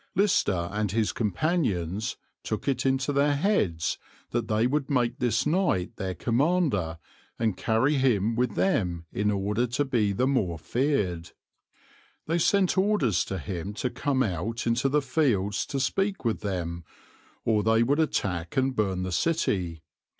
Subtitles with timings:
[0.15, 3.99] Lister and his companions took it into their heads
[4.31, 6.97] they would make this knight their commander
[7.37, 11.33] and carry him with them in order to be the more feared.
[12.25, 16.83] They sent orders to him to come out into the fields to speak with them,
[17.45, 19.83] or they would attack and burn the city.